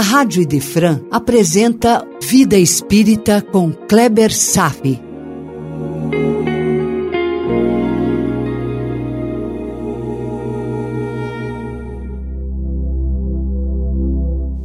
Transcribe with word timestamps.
a 0.00 0.02
Rádio 0.02 0.40
Idefran 0.40 1.02
apresenta 1.10 2.02
Vida 2.22 2.56
Espírita 2.56 3.42
com 3.42 3.70
Kleber 3.70 4.34
Safi. 4.34 4.98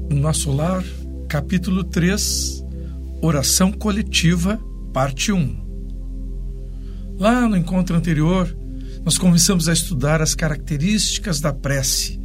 Nosso 0.09 0.53
Lar, 0.53 0.85
capítulo 1.27 1.83
3, 1.83 2.63
Oração 3.21 3.73
Coletiva, 3.73 4.57
parte 4.93 5.33
1. 5.33 5.65
Lá 7.19 7.45
no 7.49 7.57
encontro 7.57 7.93
anterior, 7.93 8.57
nós 9.03 9.17
começamos 9.17 9.67
a 9.67 9.73
estudar 9.73 10.21
as 10.21 10.33
características 10.33 11.41
da 11.41 11.51
prece, 11.51 12.17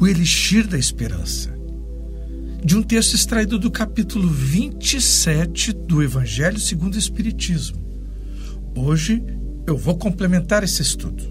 o 0.00 0.08
elixir 0.08 0.66
da 0.66 0.76
esperança, 0.76 1.53
de 2.64 2.74
um 2.76 2.82
texto 2.82 3.14
extraído 3.14 3.58
do 3.58 3.70
capítulo 3.70 4.26
27 4.26 5.72
do 5.74 6.02
Evangelho 6.02 6.58
segundo 6.58 6.94
o 6.94 6.98
Espiritismo. 6.98 7.76
Hoje 8.74 9.22
eu 9.66 9.76
vou 9.76 9.98
complementar 9.98 10.64
esse 10.64 10.80
estudo. 10.80 11.22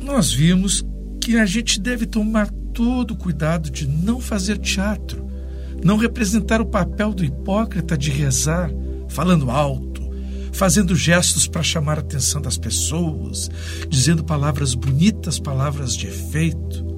Nós 0.00 0.32
vimos 0.32 0.84
que 1.20 1.36
a 1.36 1.44
gente 1.44 1.80
deve 1.80 2.06
tomar 2.06 2.48
todo 2.72 3.14
o 3.14 3.16
cuidado 3.16 3.68
de 3.68 3.88
não 3.88 4.20
fazer 4.20 4.58
teatro, 4.58 5.26
não 5.82 5.96
representar 5.96 6.60
o 6.60 6.66
papel 6.66 7.12
do 7.12 7.24
hipócrita 7.24 7.98
de 7.98 8.10
rezar, 8.10 8.70
falando 9.08 9.50
alto 9.50 9.96
fazendo 10.52 10.96
gestos 10.96 11.46
para 11.46 11.62
chamar 11.62 11.98
a 11.98 12.00
atenção 12.00 12.40
das 12.40 12.56
pessoas, 12.56 13.50
dizendo 13.90 14.24
palavras 14.24 14.74
bonitas, 14.74 15.38
palavras 15.38 15.94
de 15.94 16.06
efeito. 16.06 16.95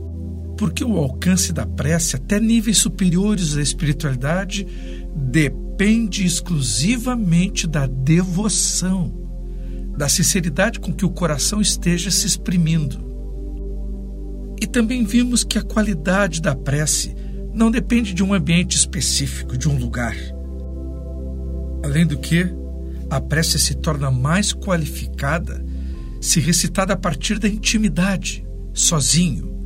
Porque 0.58 0.84
o 0.84 0.98
alcance 0.98 1.52
da 1.52 1.64
prece, 1.64 2.16
até 2.16 2.38
níveis 2.38 2.76
superiores 2.78 3.56
à 3.56 3.62
espiritualidade, 3.62 4.66
depende 5.14 6.26
exclusivamente 6.26 7.66
da 7.66 7.86
devoção, 7.86 9.16
da 9.96 10.08
sinceridade 10.08 10.80
com 10.80 10.92
que 10.92 11.06
o 11.06 11.10
coração 11.10 11.60
esteja 11.60 12.10
se 12.10 12.26
exprimindo. 12.26 13.06
E 14.60 14.66
também 14.66 15.04
vimos 15.04 15.44
que 15.44 15.56
a 15.56 15.62
qualidade 15.62 16.42
da 16.42 16.54
prece 16.54 17.14
não 17.54 17.70
depende 17.70 18.12
de 18.12 18.22
um 18.22 18.34
ambiente 18.34 18.76
específico, 18.76 19.56
de 19.56 19.68
um 19.68 19.78
lugar. 19.78 20.16
Além 21.84 22.04
do 22.06 22.18
que, 22.18 22.46
a 23.08 23.20
prece 23.20 23.58
se 23.58 23.74
torna 23.76 24.10
mais 24.10 24.52
qualificada 24.52 25.64
se 26.20 26.40
recitada 26.40 26.94
a 26.94 26.96
partir 26.96 27.38
da 27.38 27.48
intimidade, 27.48 28.46
sozinho, 28.72 29.57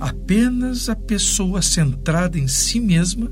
apenas 0.00 0.88
a 0.88 0.96
pessoa 0.96 1.60
centrada 1.60 2.38
em 2.38 2.48
si 2.48 2.80
mesma 2.80 3.30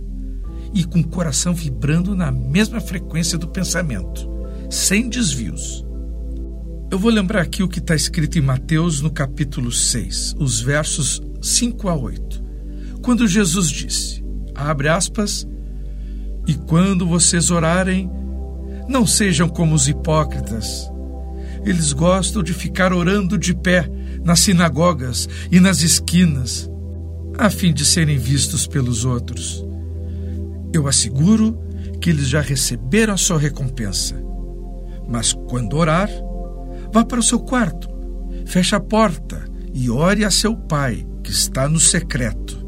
e 0.75 0.84
com 0.84 1.00
o 1.00 1.08
coração 1.08 1.55
vibrando 1.55 2.14
na 2.14 2.30
mesma 2.30 2.78
frequência 2.78 3.38
do 3.38 3.48
pensamento, 3.48 4.28
sem 4.69 5.08
desvios. 5.08 5.84
Eu 6.91 6.98
vou 6.98 7.10
lembrar 7.10 7.42
aqui 7.42 7.62
o 7.62 7.69
que 7.69 7.78
está 7.78 7.94
escrito 7.94 8.38
em 8.38 8.42
Mateus 8.42 9.00
no 9.00 9.10
capítulo 9.10 9.72
6, 9.72 10.36
os 10.38 10.60
versos 10.60 11.22
5 11.41 11.88
a 11.88 11.97
8, 11.97 12.44
quando 13.03 13.27
Jesus 13.27 13.70
disse: 13.70 14.22
abre 14.55 14.88
aspas, 14.88 15.47
e 16.47 16.55
quando 16.55 17.06
vocês 17.06 17.50
orarem, 17.50 18.10
não 18.88 19.06
sejam 19.06 19.48
como 19.48 19.75
os 19.75 19.86
hipócritas. 19.86 20.91
Eles 21.64 21.92
gostam 21.92 22.42
de 22.42 22.55
ficar 22.55 22.92
orando 22.92 23.36
de 23.36 23.55
pé 23.55 23.88
nas 24.24 24.41
sinagogas 24.41 25.28
e 25.50 25.61
nas 25.61 25.83
esquinas, 25.83 26.70
a 27.36 27.50
fim 27.50 27.72
de 27.72 27.84
serem 27.84 28.19
vistos 28.19 28.66
pelos 28.66 29.05
outros. 29.05 29.64
Eu 30.72 30.86
asseguro 30.86 31.58
que 32.00 32.10
eles 32.10 32.28
já 32.28 32.41
receberam 32.41 33.14
a 33.14 33.16
sua 33.16 33.38
recompensa. 33.38 34.15
Mas 35.09 35.32
quando 35.32 35.76
orar, 35.76 36.10
vá 36.93 37.04
para 37.04 37.20
o 37.20 37.22
seu 37.22 37.41
quarto, 37.41 37.88
feche 38.47 38.75
a 38.75 38.81
porta 38.81 39.44
e 39.72 39.91
ore 39.91 40.25
a 40.25 40.31
seu 40.31 40.56
pai, 40.56 41.06
que 41.22 41.31
está 41.31 41.69
no 41.69 41.81
secreto. 41.81 42.66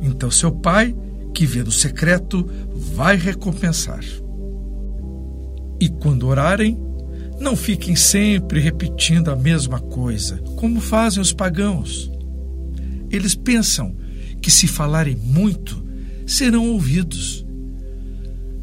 Então 0.00 0.30
seu 0.30 0.50
pai, 0.50 0.94
que 1.34 1.46
vê 1.46 1.62
no 1.62 1.70
secreto, 1.70 2.48
vai 2.94 3.16
recompensar. 3.16 4.04
E 5.80 5.88
quando 5.88 6.26
orarem, 6.26 6.78
não 7.42 7.56
fiquem 7.56 7.96
sempre 7.96 8.60
repetindo 8.60 9.28
a 9.28 9.36
mesma 9.36 9.80
coisa, 9.80 10.38
como 10.56 10.80
fazem 10.80 11.20
os 11.20 11.32
pagãos. 11.32 12.10
Eles 13.10 13.34
pensam 13.34 13.94
que 14.40 14.50
se 14.50 14.68
falarem 14.68 15.16
muito, 15.16 15.84
serão 16.24 16.70
ouvidos. 16.70 17.44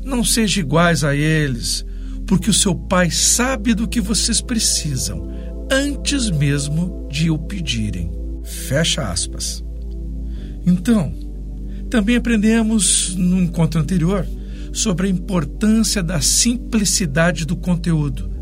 Não 0.03 0.23
sejam 0.23 0.63
iguais 0.63 1.03
a 1.03 1.13
eles, 1.13 1.85
porque 2.25 2.49
o 2.49 2.53
seu 2.53 2.73
Pai 2.73 3.11
sabe 3.11 3.73
do 3.73 3.87
que 3.87 3.99
vocês 3.99 4.41
precisam, 4.41 5.29
antes 5.69 6.31
mesmo 6.31 7.07
de 7.11 7.29
o 7.29 7.37
pedirem. 7.37 8.09
Fecha 8.43 9.11
aspas. 9.11 9.63
Então, 10.65 11.13
também 11.89 12.15
aprendemos 12.15 13.13
no 13.15 13.41
encontro 13.41 13.81
anterior 13.81 14.25
sobre 14.71 15.07
a 15.07 15.09
importância 15.09 16.01
da 16.01 16.21
simplicidade 16.21 17.45
do 17.45 17.57
conteúdo, 17.57 18.38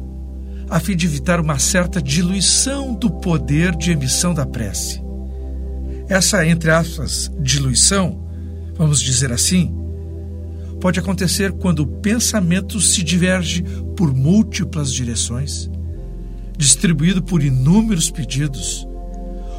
a 0.70 0.80
fim 0.80 0.96
de 0.96 1.06
evitar 1.06 1.40
uma 1.40 1.58
certa 1.60 2.02
diluição 2.02 2.94
do 2.94 3.10
poder 3.10 3.76
de 3.76 3.92
emissão 3.92 4.34
da 4.34 4.46
prece. 4.46 5.02
Essa, 6.10 6.46
entre 6.46 6.72
aspas, 6.72 7.32
diluição, 7.40 8.22
vamos 8.76 9.02
dizer 9.02 9.32
assim, 9.32 9.74
pode 10.80 11.00
acontecer 11.00 11.52
quando 11.54 11.80
o 11.80 11.88
pensamento 11.88 12.80
se 12.80 13.04
diverge 13.04 13.64
por 13.96 14.14
múltiplas 14.14 14.92
direções, 14.92 15.70
distribuído 16.58 17.22
por 17.22 17.44
inúmeros 17.44 18.10
pedidos, 18.10 18.88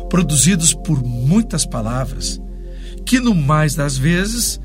produzidos 0.08 0.72
por 0.72 1.02
muitas 1.02 1.66
palavras, 1.66 2.40
que 3.04 3.18
no 3.18 3.34
mais 3.34 3.74
das 3.74 3.96
vezes 3.96 4.60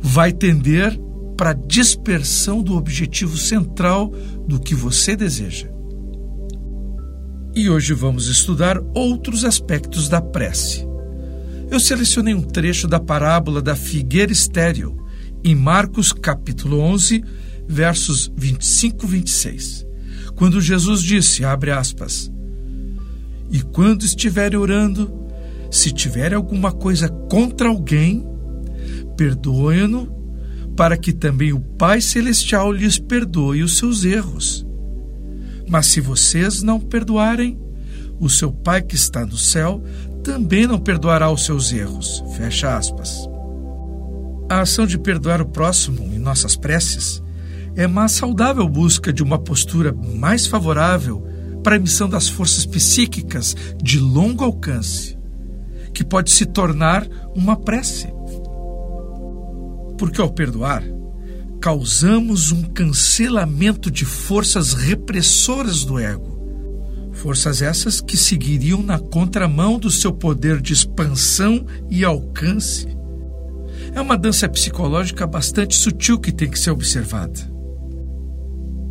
vai 0.00 0.32
tender 0.32 0.98
para 1.36 1.50
a 1.50 1.54
dispersão 1.54 2.62
do 2.62 2.76
objetivo 2.76 3.36
central 3.36 4.12
do 4.46 4.60
que 4.60 4.74
você 4.74 5.14
deseja. 5.16 5.68
E 7.54 7.68
hoje 7.68 7.92
vamos 7.92 8.28
estudar 8.28 8.78
outros 8.94 9.44
aspectos 9.44 10.08
da 10.08 10.20
prece. 10.20 10.86
Eu 11.70 11.78
selecionei 11.78 12.34
um 12.34 12.42
trecho 12.42 12.88
da 12.88 12.98
parábola 13.00 13.60
da 13.60 13.76
figueira 13.76 14.32
estéril, 14.32 14.96
em 15.44 15.54
Marcos 15.54 16.12
capítulo 16.12 16.78
11, 16.80 17.22
versos 17.66 18.30
25 18.36 19.04
e 19.04 19.08
26, 19.08 19.86
quando 20.36 20.60
Jesus 20.60 21.02
disse, 21.02 21.44
abre 21.44 21.70
aspas, 21.70 22.30
E 23.50 23.60
quando 23.60 24.02
estiverem 24.02 24.58
orando, 24.58 25.12
se 25.70 25.92
tiver 25.92 26.32
alguma 26.32 26.72
coisa 26.72 27.08
contra 27.08 27.68
alguém, 27.68 28.26
perdoe-no 29.16 30.21
para 30.76 30.96
que 30.96 31.12
também 31.12 31.52
o 31.52 31.60
Pai 31.60 32.00
Celestial 32.00 32.72
lhes 32.72 32.98
perdoe 32.98 33.62
os 33.62 33.76
seus 33.76 34.04
erros. 34.04 34.66
Mas 35.68 35.86
se 35.86 36.00
vocês 36.00 36.62
não 36.62 36.80
perdoarem, 36.80 37.58
o 38.18 38.28
seu 38.28 38.52
Pai 38.52 38.82
que 38.82 38.94
está 38.94 39.24
no 39.26 39.36
céu 39.36 39.82
também 40.22 40.66
não 40.66 40.78
perdoará 40.78 41.30
os 41.30 41.44
seus 41.44 41.72
erros. 41.72 42.22
Fecha 42.36 42.76
aspas. 42.76 43.28
A 44.48 44.60
ação 44.60 44.86
de 44.86 44.98
perdoar 44.98 45.40
o 45.40 45.46
próximo 45.46 46.04
em 46.12 46.18
nossas 46.18 46.56
preces 46.56 47.22
é 47.74 47.86
uma 47.86 48.06
saudável 48.06 48.68
busca 48.68 49.12
de 49.12 49.22
uma 49.22 49.38
postura 49.38 49.92
mais 49.92 50.46
favorável 50.46 51.26
para 51.62 51.74
a 51.74 51.78
emissão 51.78 52.08
das 52.08 52.28
forças 52.28 52.66
psíquicas 52.66 53.56
de 53.82 53.98
longo 53.98 54.44
alcance, 54.44 55.16
que 55.94 56.04
pode 56.04 56.30
se 56.30 56.44
tornar 56.44 57.06
uma 57.34 57.56
prece 57.56 58.08
porque 60.02 60.20
ao 60.20 60.32
perdoar, 60.32 60.82
causamos 61.60 62.50
um 62.50 62.64
cancelamento 62.64 63.88
de 63.88 64.04
forças 64.04 64.72
repressoras 64.74 65.84
do 65.84 65.96
ego. 65.96 66.42
Forças 67.12 67.62
essas 67.62 68.00
que 68.00 68.16
seguiriam 68.16 68.82
na 68.82 68.98
contramão 68.98 69.78
do 69.78 69.92
seu 69.92 70.12
poder 70.12 70.60
de 70.60 70.72
expansão 70.72 71.64
e 71.88 72.04
alcance. 72.04 72.88
É 73.94 74.00
uma 74.00 74.18
dança 74.18 74.48
psicológica 74.48 75.24
bastante 75.24 75.76
sutil 75.76 76.18
que 76.18 76.32
tem 76.32 76.50
que 76.50 76.58
ser 76.58 76.72
observada. 76.72 77.38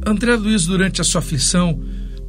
André 0.08 0.38
Luiz, 0.38 0.66
durante 0.66 1.02
a 1.02 1.04
sua 1.04 1.19
aflição, 1.19 1.78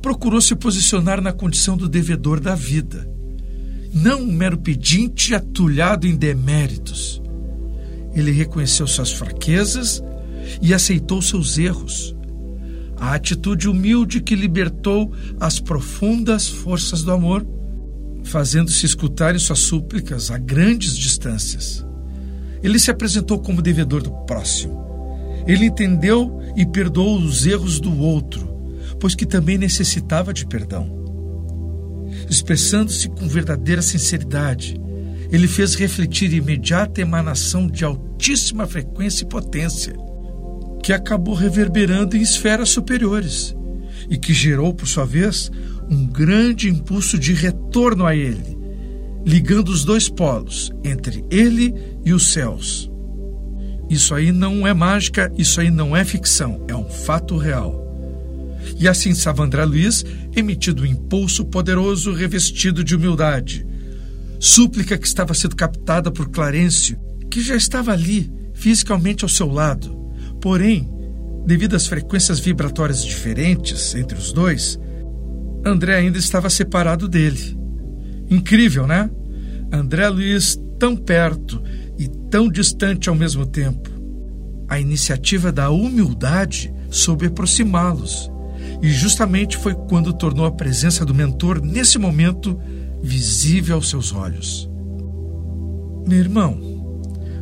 procurou 0.02 0.40
se 0.40 0.56
posicionar 0.56 1.20
na 1.20 1.32
condição 1.32 1.76
do 1.76 1.88
devedor 1.88 2.40
da 2.40 2.56
vida, 2.56 3.08
não 3.94 4.22
um 4.22 4.32
mero 4.32 4.58
pedinte 4.58 5.36
atulhado 5.36 6.04
em 6.04 6.16
deméritos. 6.16 7.21
Ele 8.14 8.30
reconheceu 8.30 8.86
suas 8.86 9.12
fraquezas 9.12 10.02
e 10.60 10.74
aceitou 10.74 11.22
seus 11.22 11.58
erros. 11.58 12.14
A 12.98 13.14
atitude 13.14 13.68
humilde 13.68 14.20
que 14.20 14.34
libertou 14.34 15.12
as 15.40 15.58
profundas 15.58 16.48
forças 16.48 17.02
do 17.02 17.10
amor, 17.10 17.46
fazendo-se 18.22 18.86
escutar 18.86 19.34
em 19.34 19.38
suas 19.38 19.58
súplicas 19.58 20.30
a 20.30 20.38
grandes 20.38 20.96
distâncias. 20.96 21.84
ele 22.62 22.78
se 22.78 22.92
apresentou 22.92 23.40
como 23.40 23.60
devedor 23.60 24.02
do 24.02 24.12
próximo. 24.24 24.80
Ele 25.48 25.66
entendeu 25.66 26.40
e 26.56 26.64
perdoou 26.64 27.18
os 27.18 27.44
erros 27.44 27.80
do 27.80 27.98
outro, 27.98 28.48
pois 29.00 29.16
que 29.16 29.26
também 29.26 29.58
necessitava 29.58 30.32
de 30.32 30.46
perdão. 30.46 30.88
Expressando-se 32.30 33.08
com 33.08 33.26
verdadeira 33.26 33.82
sinceridade, 33.82 34.80
ele 35.32 35.48
fez 35.48 35.74
refletir 35.74 36.34
imediata 36.34 37.00
emanação 37.00 37.66
de 37.66 37.86
altíssima 37.86 38.66
frequência 38.66 39.24
e 39.24 39.28
potência, 39.28 39.94
que 40.82 40.92
acabou 40.92 41.34
reverberando 41.34 42.18
em 42.18 42.20
esferas 42.20 42.68
superiores 42.68 43.56
e 44.10 44.18
que 44.18 44.34
gerou, 44.34 44.74
por 44.74 44.86
sua 44.86 45.06
vez, 45.06 45.50
um 45.90 46.06
grande 46.06 46.68
impulso 46.68 47.18
de 47.18 47.32
retorno 47.32 48.04
a 48.04 48.14
ele, 48.14 48.58
ligando 49.24 49.70
os 49.70 49.86
dois 49.86 50.06
polos, 50.06 50.70
entre 50.84 51.24
ele 51.30 51.74
e 52.04 52.12
os 52.12 52.30
céus. 52.30 52.90
Isso 53.88 54.14
aí 54.14 54.32
não 54.32 54.66
é 54.66 54.74
mágica, 54.74 55.32
isso 55.38 55.62
aí 55.62 55.70
não 55.70 55.96
é 55.96 56.04
ficção, 56.04 56.62
é 56.68 56.76
um 56.76 56.90
fato 56.90 57.38
real. 57.38 57.80
E 58.78 58.86
assim 58.86 59.14
Savandra 59.14 59.64
Luiz, 59.64 60.04
emitido 60.36 60.82
um 60.82 60.86
impulso 60.86 61.44
poderoso 61.46 62.12
revestido 62.12 62.84
de 62.84 62.94
humildade, 62.94 63.66
súplica 64.42 64.98
que 64.98 65.06
estava 65.06 65.32
sendo 65.34 65.54
captada 65.54 66.10
por 66.10 66.28
Clarencio, 66.28 66.98
que 67.30 67.40
já 67.40 67.54
estava 67.54 67.92
ali, 67.92 68.28
fisicamente 68.52 69.24
ao 69.24 69.28
seu 69.28 69.46
lado. 69.46 69.96
Porém, 70.40 70.90
devido 71.46 71.76
às 71.76 71.86
frequências 71.86 72.40
vibratórias 72.40 73.04
diferentes 73.04 73.94
entre 73.94 74.18
os 74.18 74.32
dois, 74.32 74.80
André 75.64 75.94
ainda 75.94 76.18
estava 76.18 76.50
separado 76.50 77.06
dele. 77.08 77.56
Incrível, 78.28 78.84
né? 78.84 79.08
André 79.72 80.08
Luiz 80.08 80.58
tão 80.76 80.96
perto 80.96 81.62
e 81.96 82.08
tão 82.28 82.48
distante 82.48 83.08
ao 83.08 83.14
mesmo 83.14 83.46
tempo. 83.46 83.88
A 84.68 84.80
iniciativa 84.80 85.52
da 85.52 85.70
humildade 85.70 86.74
soube 86.90 87.26
aproximá-los. 87.26 88.28
E 88.82 88.90
justamente 88.90 89.56
foi 89.56 89.74
quando 89.88 90.12
tornou 90.12 90.46
a 90.46 90.50
presença 90.50 91.04
do 91.04 91.14
mentor 91.14 91.62
nesse 91.62 91.96
momento 91.96 92.58
visível 93.02 93.76
aos 93.76 93.90
seus 93.90 94.12
olhos. 94.12 94.70
Meu 96.06 96.18
irmão, 96.18 96.58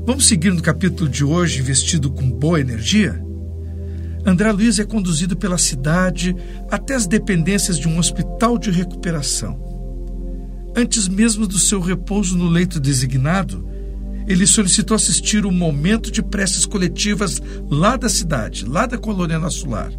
vamos 0.07 0.27
seguir 0.27 0.53
no 0.53 0.62
capítulo 0.62 1.09
de 1.09 1.25
hoje 1.25 1.62
vestido 1.62 2.11
com 2.11 2.31
boa 2.31 2.61
energia? 2.61 3.23
André 4.25 4.53
Luiz 4.53 4.79
é 4.79 4.85
conduzido 4.85 5.37
pela 5.37 5.59
cidade 5.59 6.37
até 6.71 6.95
as 6.95 7.07
dependências 7.07 7.79
de 7.79 7.89
um 7.89 7.99
hospital 7.99 8.59
de 8.59 8.71
recuperação. 8.71 9.59
Antes 10.77 11.09
mesmo 11.09 11.47
do 11.47 11.59
seu 11.59 11.81
repouso 11.81 12.37
no 12.37 12.49
leito 12.49 12.79
designado, 12.79 13.67
ele 14.27 14.47
solicitou 14.47 14.95
assistir 14.95 15.45
um 15.45 15.51
momento 15.51 16.11
de 16.11 16.23
preces 16.23 16.65
coletivas 16.65 17.41
lá 17.69 17.97
da 17.97 18.09
cidade, 18.09 18.65
lá 18.65 18.87
da 18.87 18.97
colônia 18.99 19.39
Nosso 19.39 19.69
Lar, 19.69 19.91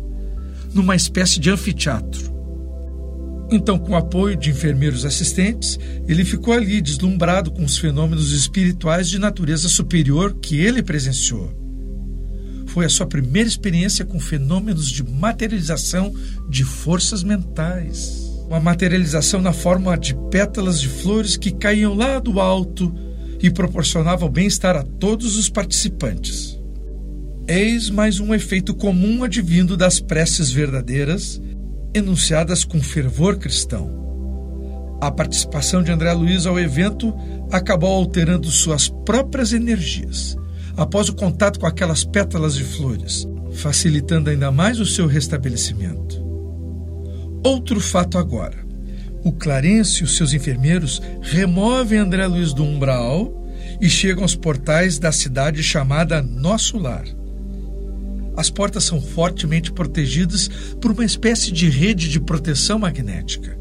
numa 0.73 0.95
espécie 0.95 1.39
de 1.39 1.49
anfiteatro. 1.49 2.30
Então, 3.51 3.77
com 3.77 3.91
o 3.91 3.97
apoio 3.97 4.37
de 4.37 4.49
enfermeiros 4.49 5.03
assistentes, 5.03 5.77
ele 6.07 6.23
ficou 6.23 6.53
ali 6.53 6.79
deslumbrado 6.79 7.51
com 7.51 7.65
os 7.65 7.77
fenômenos 7.77 8.31
espirituais 8.31 9.09
de 9.09 9.19
natureza 9.19 9.67
superior 9.67 10.35
que 10.41 10.57
ele 10.57 10.81
presenciou. 10.81 11.53
Foi 12.67 12.85
a 12.85 12.89
sua 12.89 13.05
primeira 13.05 13.49
experiência 13.49 14.05
com 14.05 14.17
fenômenos 14.17 14.89
de 14.89 15.03
materialização 15.03 16.13
de 16.49 16.63
forças 16.63 17.21
mentais. 17.23 18.31
Uma 18.47 18.61
materialização 18.61 19.41
na 19.41 19.51
forma 19.51 19.97
de 19.97 20.15
pétalas 20.29 20.79
de 20.79 20.87
flores 20.87 21.35
que 21.35 21.51
caíam 21.51 21.93
lá 21.93 22.19
do 22.19 22.39
alto 22.39 22.95
e 23.41 23.49
proporcionavam 23.49 24.29
bem-estar 24.29 24.77
a 24.77 24.83
todos 24.83 25.35
os 25.35 25.49
participantes. 25.49 26.57
Eis 27.45 27.89
mais 27.89 28.21
um 28.21 28.33
efeito 28.33 28.73
comum 28.73 29.25
advindo 29.25 29.75
das 29.75 29.99
preces 29.99 30.51
verdadeiras 30.51 31.41
enunciadas 31.93 32.63
com 32.63 32.81
fervor 32.81 33.37
cristão. 33.37 33.99
A 35.01 35.09
participação 35.09 35.81
de 35.81 35.91
André 35.91 36.13
Luiz 36.13 36.45
ao 36.45 36.59
evento 36.59 37.13
acabou 37.51 37.91
alterando 37.91 38.49
suas 38.51 38.87
próprias 38.87 39.51
energias, 39.51 40.37
após 40.77 41.09
o 41.09 41.15
contato 41.15 41.59
com 41.59 41.65
aquelas 41.65 42.03
pétalas 42.03 42.55
de 42.55 42.63
flores, 42.63 43.27
facilitando 43.53 44.29
ainda 44.29 44.51
mais 44.51 44.79
o 44.79 44.85
seu 44.85 45.07
restabelecimento. 45.07 46.21
Outro 47.43 47.79
fato 47.79 48.17
agora. 48.17 48.63
O 49.23 49.31
Clarence 49.31 50.01
e 50.01 50.03
os 50.03 50.15
seus 50.15 50.33
enfermeiros 50.33 51.01
removem 51.21 51.99
André 51.99 52.25
Luiz 52.27 52.53
do 52.53 52.63
umbral 52.63 53.41
e 53.79 53.89
chegam 53.89 54.23
aos 54.23 54.35
portais 54.35 54.99
da 54.99 55.11
cidade 55.11 55.63
chamada 55.63 56.21
Nosso 56.21 56.77
Lar. 56.77 57.05
As 58.41 58.49
portas 58.49 58.85
são 58.85 58.99
fortemente 58.99 59.71
protegidas 59.71 60.49
por 60.81 60.89
uma 60.89 61.05
espécie 61.05 61.51
de 61.51 61.69
rede 61.69 62.09
de 62.09 62.19
proteção 62.19 62.79
magnética. 62.79 63.55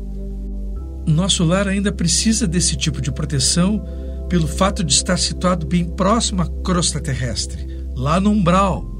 Nosso 1.06 1.44
lar 1.44 1.68
ainda 1.68 1.92
precisa 1.92 2.46
desse 2.46 2.78
tipo 2.78 2.98
de 2.98 3.12
proteção 3.12 3.84
pelo 4.26 4.48
fato 4.48 4.82
de 4.82 4.94
estar 4.94 5.18
situado 5.18 5.66
bem 5.66 5.84
próximo 5.84 6.40
à 6.40 6.46
crosta 6.62 6.98
terrestre, 6.98 7.66
lá 7.94 8.18
no 8.18 8.30
umbral, 8.30 8.90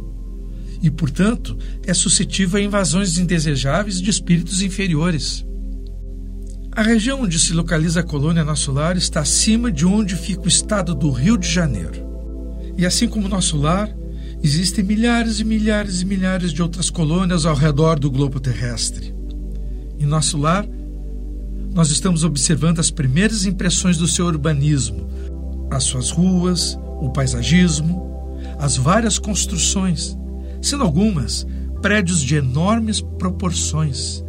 e, 0.82 0.90
portanto, 0.90 1.56
é 1.86 1.94
suscetível 1.94 2.60
a 2.60 2.62
invasões 2.62 3.16
indesejáveis 3.16 4.02
de 4.02 4.10
espíritos 4.10 4.60
inferiores. 4.60 5.46
A 6.72 6.82
região 6.82 7.22
onde 7.22 7.38
se 7.38 7.54
localiza 7.54 8.00
a 8.00 8.04
colônia 8.04 8.44
Nosso 8.44 8.70
Lar 8.70 8.98
está 8.98 9.20
acima 9.20 9.72
de 9.72 9.86
onde 9.86 10.14
fica 10.14 10.42
o 10.42 10.48
estado 10.48 10.94
do 10.94 11.10
Rio 11.10 11.38
de 11.38 11.48
Janeiro. 11.48 12.06
E 12.76 12.84
assim 12.84 13.08
como 13.08 13.30
Nosso 13.30 13.56
Lar, 13.56 13.88
existem 14.42 14.84
milhares 14.84 15.40
e 15.40 15.44
milhares 15.44 16.00
e 16.00 16.04
milhares 16.04 16.52
de 16.52 16.62
outras 16.62 16.88
colônias 16.88 17.44
ao 17.44 17.54
redor 17.54 17.98
do 17.98 18.10
globo 18.10 18.40
terrestre. 18.40 19.14
Em 19.98 20.06
Nosso 20.06 20.38
Lar, 20.38 20.66
nós 21.74 21.90
estamos 21.90 22.24
observando 22.24 22.78
as 22.78 22.90
primeiras 22.90 23.44
impressões 23.44 23.96
do 23.96 24.08
seu 24.08 24.26
urbanismo, 24.26 25.08
as 25.70 25.84
suas 25.84 26.10
ruas, 26.10 26.78
o 27.00 27.10
paisagismo, 27.10 28.10
as 28.58 28.76
várias 28.76 29.18
construções, 29.18 30.16
sendo 30.60 30.84
algumas 30.84 31.46
prédios 31.80 32.20
de 32.20 32.36
enormes 32.36 33.00
proporções. 33.00 34.24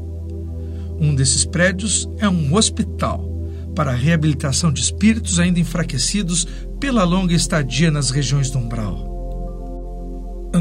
Um 1.00 1.16
desses 1.16 1.46
prédios 1.46 2.08
é 2.20 2.30
um 2.30 2.54
hospital 2.54 3.28
para 3.76 3.92
a 3.92 3.96
reabilitação 3.96 4.72
de 4.72 4.82
espíritos 4.82 5.40
ainda 5.40 5.60
enfraquecidos 5.60 6.46
pela 6.80 7.04
longa 7.04 7.34
estadia 7.34 7.90
nas 7.90 8.12
regiões 8.12 8.50
do 8.50 8.60
umbral. 8.60 9.11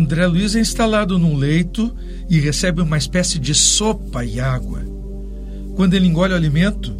André 0.00 0.26
Luiz 0.26 0.57
é 0.57 0.61
instalado 0.61 1.19
num 1.19 1.37
leito 1.37 1.95
e 2.26 2.40
recebe 2.40 2.80
uma 2.80 2.97
espécie 2.97 3.38
de 3.38 3.54
sopa 3.54 4.25
e 4.25 4.40
água. 4.40 4.83
Quando 5.76 5.92
ele 5.92 6.07
engole 6.07 6.33
o 6.33 6.37
alimento, 6.37 6.97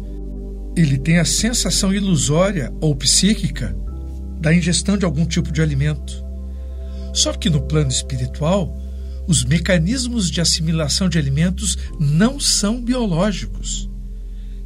ele 0.77 0.99
tem 0.99 1.17
a 1.17 1.25
sensação 1.25 1.91
ilusória 1.91 2.71
ou 2.79 2.95
psíquica 2.95 3.75
da 4.39 4.53
ingestão 4.53 4.99
de 4.99 5.03
algum 5.03 5.25
tipo 5.25 5.51
de 5.51 5.63
alimento. 5.63 6.23
Só 7.11 7.33
que 7.33 7.49
no 7.49 7.61
plano 7.61 7.89
espiritual, 7.89 8.79
os 9.27 9.43
mecanismos 9.43 10.29
de 10.29 10.39
assimilação 10.39 11.09
de 11.09 11.17
alimentos 11.17 11.79
não 11.99 12.39
são 12.39 12.79
biológicos. 12.79 13.89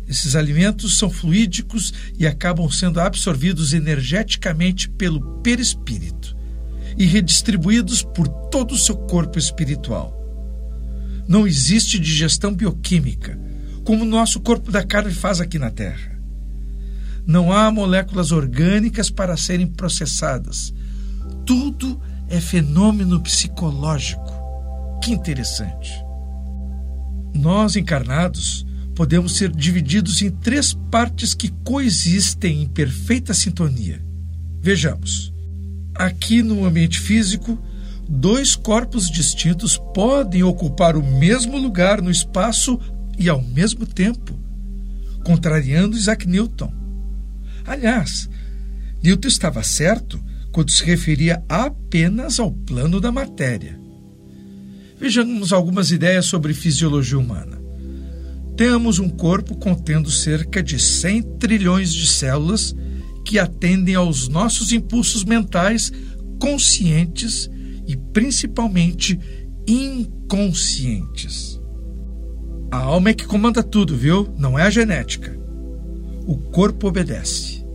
Esses 0.09 0.35
alimentos 0.35 0.97
são 0.97 1.09
fluídicos 1.09 1.93
e 2.19 2.27
acabam 2.27 2.69
sendo 2.69 2.99
absorvidos 2.99 3.71
energeticamente 3.71 4.89
pelo 4.89 5.21
perispírito 5.41 6.24
e 6.97 7.05
redistribuídos 7.05 8.01
por 8.01 8.27
todo 8.27 8.73
o 8.73 8.77
seu 8.77 8.95
corpo 8.95 9.37
espiritual. 9.37 10.13
Não 11.27 11.47
existe 11.47 11.99
digestão 11.99 12.53
bioquímica, 12.53 13.39
como 13.83 14.03
o 14.03 14.07
nosso 14.07 14.39
corpo 14.39 14.71
da 14.71 14.83
carne 14.83 15.13
faz 15.13 15.41
aqui 15.41 15.59
na 15.59 15.69
Terra. 15.69 16.19
Não 17.25 17.51
há 17.51 17.71
moléculas 17.71 18.31
orgânicas 18.31 19.09
para 19.09 19.35
serem 19.35 19.67
processadas. 19.67 20.73
Tudo 21.45 21.99
é 22.29 22.39
fenômeno 22.39 23.21
psicológico. 23.21 24.31
Que 25.03 25.11
interessante. 25.11 25.91
Nós, 27.33 27.75
encarnados, 27.75 28.65
podemos 28.95 29.35
ser 29.35 29.51
divididos 29.51 30.21
em 30.21 30.29
três 30.29 30.73
partes 30.89 31.33
que 31.33 31.49
coexistem 31.63 32.63
em 32.63 32.67
perfeita 32.67 33.33
sintonia. 33.33 34.03
Vejamos. 34.61 35.34
Aqui 35.95 36.43
no 36.43 36.65
ambiente 36.65 36.99
físico, 36.99 37.57
dois 38.07 38.53
corpos 38.53 39.09
distintos 39.09 39.77
podem 39.93 40.43
ocupar 40.43 40.97
o 40.97 41.03
mesmo 41.03 41.57
lugar 41.57 42.01
no 42.01 42.11
espaço 42.11 42.77
e 43.17 43.29
ao 43.29 43.41
mesmo 43.41 43.85
tempo, 43.85 44.37
contrariando 45.23 45.95
Isaac 45.95 46.27
Newton. 46.27 46.71
Aliás, 47.65 48.29
Newton 49.01 49.29
estava 49.29 49.63
certo 49.63 50.21
quando 50.51 50.69
se 50.69 50.83
referia 50.83 51.41
apenas 51.47 52.39
ao 52.41 52.51
plano 52.51 52.99
da 52.99 53.11
matéria. 53.11 53.79
Vejamos 54.99 55.53
algumas 55.53 55.91
ideias 55.91 56.25
sobre 56.25 56.53
fisiologia 56.53 57.17
humana. 57.17 57.57
Temos 58.57 58.99
um 58.99 59.09
corpo 59.09 59.55
contendo 59.55 60.11
cerca 60.11 60.61
de 60.61 60.79
100 60.79 61.23
trilhões 61.39 61.93
de 61.93 62.07
células 62.07 62.75
que 63.25 63.39
atendem 63.39 63.95
aos 63.95 64.29
nossos 64.29 64.71
impulsos 64.71 65.25
mentais 65.25 65.91
conscientes 66.39 67.49
e 67.87 67.97
principalmente 67.97 69.19
inconscientes. 69.67 71.59
A 72.71 72.77
alma 72.77 73.09
é 73.09 73.13
que 73.13 73.25
comanda 73.25 73.63
tudo, 73.63 73.97
viu? 73.97 74.31
Não 74.37 74.57
é 74.57 74.63
a 74.63 74.69
genética. 74.69 75.37
O 76.27 76.37
corpo 76.37 76.87
obedece. 76.87 77.65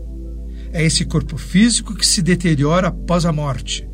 É 0.72 0.84
esse 0.84 1.04
corpo 1.04 1.36
físico 1.36 1.94
que 1.94 2.06
se 2.06 2.22
deteriora 2.22 2.88
após 2.88 3.26
a 3.26 3.32
morte. 3.32 3.88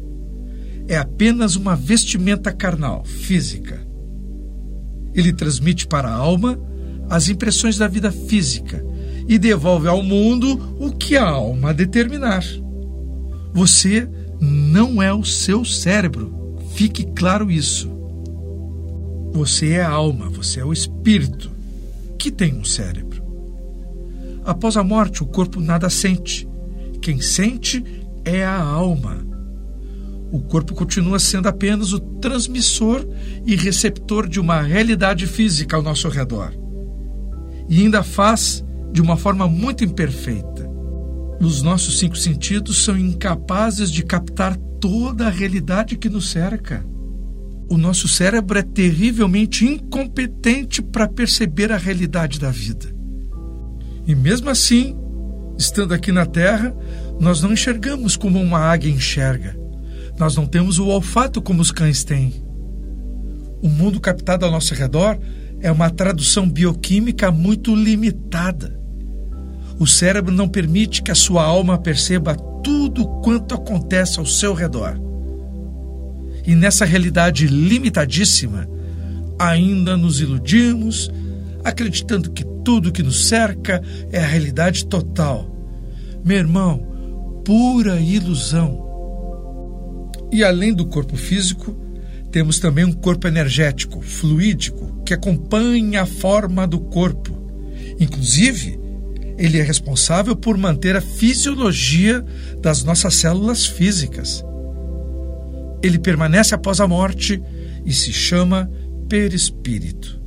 É 0.89 0.97
apenas 0.99 1.57
uma 1.57 1.75
vestimenta 1.75 2.53
carnal, 2.53 3.05
física. 3.05 3.87
Ele 5.15 5.33
transmite 5.33 5.87
para 5.87 6.09
a 6.09 6.15
alma 6.15 6.61
as 7.09 7.29
impressões 7.29 7.79
da 7.79 7.89
vida 7.89 8.13
física 8.13 8.85
e 9.29 9.39
devolve 9.39 9.89
ao 9.89 10.03
mundo 10.03 10.77
o 10.79 10.93
que 10.93 11.17
a 11.17 11.29
alma 11.29 11.75
determinar. 11.75 12.45
Você 13.53 14.09
não 14.41 15.03
é 15.03 15.13
o 15.13 15.25
seu 15.25 15.65
cérebro, 15.65 16.59
fique 16.75 17.05
claro 17.05 17.51
isso. 17.51 17.91
Você 19.33 19.73
é 19.73 19.83
a 19.83 19.91
alma, 19.91 20.29
você 20.29 20.61
é 20.61 20.65
o 20.65 20.73
espírito 20.73 21.51
que 22.19 22.31
tem 22.31 22.55
um 22.55 22.65
cérebro. 22.65 23.23
Após 24.45 24.77
a 24.77 24.85
morte, 24.85 25.23
o 25.23 25.27
corpo 25.27 25.61
nada 25.61 25.91
sente. 25.91 26.49
Quem 27.03 27.21
sente 27.21 27.85
é 28.25 28.45
a 28.45 28.61
alma. 28.61 29.27
O 30.31 30.41
corpo 30.41 30.75
continua 30.75 31.19
sendo 31.19 31.49
apenas 31.49 31.93
o 31.93 32.01
transmissor 32.01 33.07
e 33.45 33.55
receptor 33.55 34.29
de 34.29 34.41
uma 34.41 34.61
realidade 34.61 35.27
física 35.27 35.77
ao 35.77 35.83
nosso 35.83 36.09
redor. 36.09 36.53
E 37.69 37.83
ainda 37.83 38.03
faz 38.03 38.65
de 38.93 39.01
uma 39.03 39.17
forma 39.17 39.47
muito 39.47 39.85
imperfeita. 39.85 40.69
Os 41.41 41.63
nossos 41.63 41.99
cinco 41.99 42.17
sentidos 42.17 42.83
são 42.85 42.97
incapazes 42.97 43.91
de 43.91 44.03
captar 44.03 44.57
toda 44.81 45.27
a 45.27 45.31
realidade 45.31 45.97
que 45.97 46.09
nos 46.09 46.31
cerca. 46.31 46.85
O 47.69 47.77
nosso 47.77 48.09
cérebro 48.09 48.59
é 48.59 48.63
terrivelmente 48.63 49.65
incompetente 49.67 50.81
para 50.81 51.09
perceber 51.09 51.73
a 51.73 51.77
realidade 51.77 52.39
da 52.39 52.51
vida. 52.51 52.95
E 54.07 54.15
mesmo 54.15 54.49
assim, 54.49 54.97
estando 55.59 55.93
aqui 55.93 56.13
na 56.13 56.25
Terra, 56.25 56.75
nós 57.19 57.43
não 57.43 57.53
enxergamos 57.53 58.17
como 58.17 58.41
uma 58.41 58.61
águia 58.61 58.91
enxerga. 58.91 59.59
Nós 60.19 60.37
não 60.37 60.47
temos 60.47 60.79
o 60.79 60.87
olfato 60.87 61.43
como 61.43 61.61
os 61.61 61.73
cães 61.73 62.05
têm. 62.05 62.33
O 63.61 63.69
mundo 63.69 64.01
captado 64.01 64.45
ao 64.45 64.53
nosso 64.53 64.75
redor 64.75 65.19
é 65.67 65.73
uma 65.73 65.91
tradução 65.91 66.49
bioquímica 66.49 67.29
muito 67.29 67.75
limitada. 67.75 68.79
O 69.81 69.85
cérebro 69.85 70.33
não 70.33 70.49
permite 70.49 71.03
que 71.03 71.11
a 71.11 71.15
sua 71.15 71.43
alma 71.43 71.77
perceba 71.77 72.37
tudo 72.37 73.05
quanto 73.21 73.53
acontece 73.53 74.21
ao 74.21 74.27
seu 74.27 74.55
redor. 74.55 74.97
E 76.47 76.55
nessa 76.55 76.85
realidade 76.85 77.49
limitadíssima, 77.49 78.69
ainda 79.37 79.97
nos 79.97 80.21
iludimos, 80.21 81.11
acreditando 81.65 82.31
que 82.31 82.45
tudo 82.65 82.93
que 82.93 83.03
nos 83.03 83.27
cerca 83.27 83.83
é 84.13 84.23
a 84.23 84.27
realidade 84.27 84.87
total. 84.87 85.51
Meu 86.25 86.39
irmão, 86.39 87.43
pura 87.45 87.99
ilusão. 87.99 88.87
E 90.31 90.45
além 90.45 90.73
do 90.73 90.87
corpo 90.87 91.17
físico, 91.17 91.77
temos 92.31 92.61
também 92.61 92.85
um 92.85 92.93
corpo 92.93 93.27
energético, 93.27 94.01
fluídico, 94.01 94.86
que 95.07 95.15
acompanha 95.15 96.03
a 96.03 96.07
forma 96.07 96.67
do 96.67 96.81
corpo. 96.81 97.33
Inclusive, 97.99 98.79
ele 99.39 99.59
é 99.59 99.63
responsável 99.63 100.35
por 100.35 100.59
manter 100.59 100.97
a 100.97 101.01
fisiologia 101.01 102.25
das 102.61 102.83
nossas 102.83 103.15
células 103.15 103.65
físicas. 103.65 104.45
Ele 105.83 105.99
permanece 105.99 106.55
após 106.55 106.81
a 106.81 106.89
morte 106.89 107.41
e 107.85 107.93
se 107.93 108.13
chama 108.13 108.69
perispírito. 109.09 110.21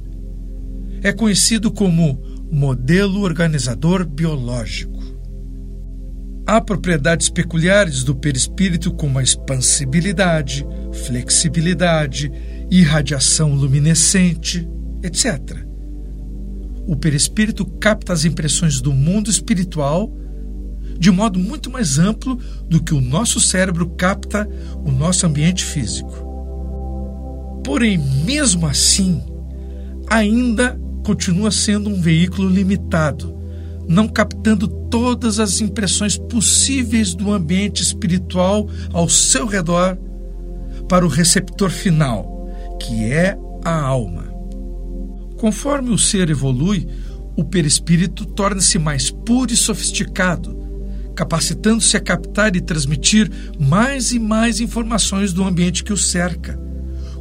É 1.04 1.12
conhecido 1.12 1.72
como 1.72 2.22
modelo 2.50 3.22
organizador 3.22 4.08
biológico. 4.08 4.98
Há 6.48 6.62
propriedades 6.62 7.30
peculiares 7.30 8.04
do 8.04 8.16
perispírito, 8.16 8.92
como 8.94 9.20
a 9.20 9.24
expansibilidade, 9.24 10.66
flexibilidade, 11.06 12.32
irradiação 12.70 13.54
luminescente, 13.54 14.68
etc. 15.04 15.66
O 16.88 16.96
perispírito 16.96 17.66
capta 17.66 18.14
as 18.14 18.26
impressões 18.26 18.82
do 18.82 18.92
mundo 18.92 19.30
espiritual 19.30 20.14
de 20.98 21.12
modo 21.12 21.40
muito 21.40 21.70
mais 21.70 21.98
amplo 21.98 22.38
do 22.68 22.84
que 22.84 22.94
o 22.94 23.00
nosso 23.00 23.40
cérebro 23.40 23.90
capta 23.92 24.48
o 24.84 24.92
nosso 24.92 25.26
ambiente 25.26 25.64
físico. 25.64 26.14
Porém, 27.64 27.98
mesmo 28.26 28.68
assim, 28.68 29.22
ainda 30.10 30.78
continua 31.06 31.52
sendo 31.52 31.90
um 31.90 32.02
veículo 32.02 32.50
limitado 32.50 33.40
não 33.90 34.08
captando 34.08 34.68
todas 34.68 35.40
as 35.40 35.62
impressões 35.62 36.16
possíveis 36.16 37.16
do 37.16 37.34
ambiente 37.34 37.82
espiritual 37.82 38.70
ao 38.94 39.10
seu 39.10 39.48
redor 39.48 39.98
para 40.88 41.04
o 41.04 41.10
receptor 41.10 41.72
final, 41.72 42.39
que 42.80 43.12
é 43.12 43.38
a 43.64 43.82
alma. 43.82 44.32
Conforme 45.38 45.92
o 45.92 45.98
ser 45.98 46.30
evolui, 46.30 46.88
o 47.36 47.44
perispírito 47.44 48.26
torna-se 48.26 48.80
mais 48.80 49.12
puro 49.12 49.54
e 49.54 49.58
sofisticado, 49.58 50.58
capacitando-se 51.16 51.96
a 51.96 52.00
captar 52.00 52.56
e 52.56 52.62
transmitir 52.62 53.30
mais 53.60 54.12
e 54.12 54.20
mais 54.20 54.60
informações 54.60 55.34
do 55.34 55.44
ambiente 55.44 55.84
que 55.84 55.94
o 55.94 55.98
cerca, 55.98 56.60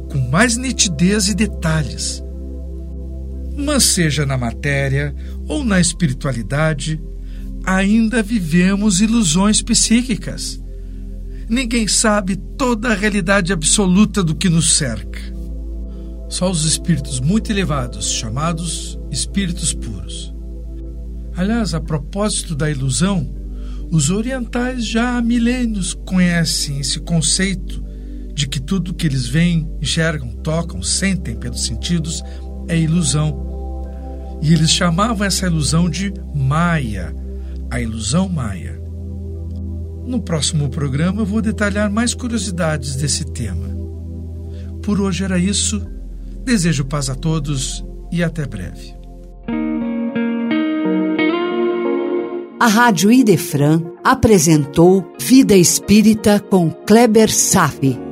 com 0.09 0.17
mais 0.29 0.57
nitidez 0.57 1.27
e 1.27 1.35
detalhes 1.35 2.23
mas 3.59 3.83
seja 3.83 4.25
na 4.25 4.37
matéria 4.37 5.13
ou 5.47 5.63
na 5.63 5.79
espiritualidade, 5.79 7.01
ainda 7.63 8.23
vivemos 8.23 9.01
ilusões 9.01 9.61
psíquicas. 9.61 10.61
Ninguém 11.49 11.87
sabe 11.87 12.37
toda 12.57 12.89
a 12.89 12.95
realidade 12.95 13.51
absoluta 13.51 14.23
do 14.23 14.35
que 14.35 14.49
nos 14.49 14.77
cerca. 14.77 15.19
Só 16.29 16.49
os 16.49 16.63
espíritos 16.63 17.19
muito 17.19 17.51
elevados, 17.51 18.11
chamados 18.11 18.99
espíritos 19.11 19.73
puros. 19.73 20.33
Aliás, 21.35 21.73
a 21.73 21.81
propósito 21.81 22.55
da 22.55 22.69
ilusão, 22.69 23.27
os 23.91 24.09
orientais 24.09 24.85
já 24.85 25.17
há 25.17 25.21
milênios 25.21 25.93
conhecem 25.93 26.79
esse 26.79 26.99
conceito 26.99 27.83
de 28.33 28.47
que 28.47 28.59
tudo 28.59 28.93
que 28.93 29.07
eles 29.07 29.27
veem, 29.27 29.67
enxergam, 29.81 30.29
tocam, 30.29 30.81
sentem 30.81 31.35
pelos 31.35 31.65
sentidos 31.65 32.23
é 32.67 32.77
ilusão 32.77 33.49
e 34.41 34.53
eles 34.53 34.71
chamavam 34.71 35.25
essa 35.25 35.47
ilusão 35.47 35.89
de 35.89 36.13
Maia, 36.33 37.13
a 37.69 37.81
ilusão 37.81 38.29
Maia. 38.29 38.79
No 40.05 40.21
próximo 40.21 40.69
programa 40.69 41.21
eu 41.21 41.25
vou 41.25 41.41
detalhar 41.41 41.89
mais 41.89 42.13
curiosidades 42.13 42.95
desse 42.95 43.25
tema. 43.25 43.67
Por 44.81 45.01
hoje 45.01 45.23
era 45.23 45.37
isso. 45.37 45.85
Desejo 46.43 46.85
paz 46.85 47.09
a 47.09 47.15
todos 47.15 47.85
e 48.11 48.23
até 48.23 48.45
breve. 48.45 48.97
A 52.59 52.67
Rádio 52.67 53.11
Idefran 53.11 53.81
apresentou 54.03 55.13
Vida 55.19 55.55
Espírita 55.55 56.39
com 56.39 56.69
Kleber 56.69 57.31
Safi. 57.31 58.08